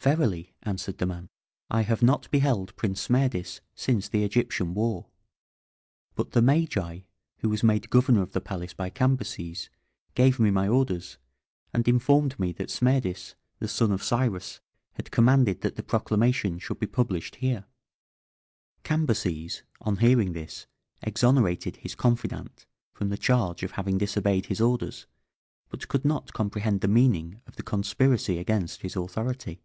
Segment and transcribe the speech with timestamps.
[0.00, 1.28] "Verily," answered the man,
[1.70, 5.06] "I have not beheld Prince Smerdis since the Egyptian war;
[6.14, 7.00] but the Magi,
[7.40, 9.68] who was made governor of the palace by Cambyses,
[10.14, 11.18] gave me my orders,
[11.74, 14.60] and informed me that Smerdis, the son of Cyrus,
[14.94, 17.64] had commanded that the proclamation should be published here."
[18.84, 20.66] Cambyses, on hearing this,
[21.02, 22.64] exonerated his confidant
[22.94, 25.06] from the charge of having disobeyed his orders,
[25.68, 29.60] but could not comprehend the meaning of the conspiracy against his authority.